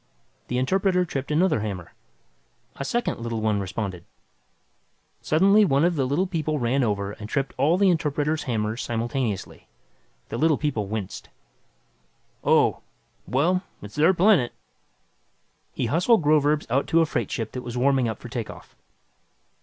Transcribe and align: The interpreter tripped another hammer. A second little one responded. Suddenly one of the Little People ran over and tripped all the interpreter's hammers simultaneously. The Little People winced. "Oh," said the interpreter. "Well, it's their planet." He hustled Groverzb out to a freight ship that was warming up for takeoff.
The 0.47 0.57
interpreter 0.57 1.05
tripped 1.05 1.29
another 1.29 1.59
hammer. 1.59 1.93
A 2.77 2.83
second 2.83 3.19
little 3.19 3.39
one 3.39 3.59
responded. 3.59 4.03
Suddenly 5.21 5.63
one 5.63 5.85
of 5.85 5.95
the 5.95 6.07
Little 6.07 6.25
People 6.25 6.57
ran 6.57 6.83
over 6.83 7.11
and 7.11 7.29
tripped 7.29 7.53
all 7.55 7.77
the 7.77 7.91
interpreter's 7.91 8.41
hammers 8.45 8.81
simultaneously. 8.81 9.67
The 10.29 10.39
Little 10.39 10.57
People 10.57 10.87
winced. 10.87 11.29
"Oh," 12.43 12.71
said 12.71 12.73
the 12.73 12.79
interpreter. 13.27 13.37
"Well, 13.37 13.63
it's 13.83 13.95
their 13.95 14.13
planet." 14.15 14.53
He 15.71 15.85
hustled 15.85 16.23
Groverzb 16.23 16.65
out 16.71 16.87
to 16.87 17.01
a 17.01 17.05
freight 17.05 17.29
ship 17.29 17.51
that 17.51 17.61
was 17.61 17.77
warming 17.77 18.07
up 18.09 18.17
for 18.17 18.27
takeoff. 18.27 18.75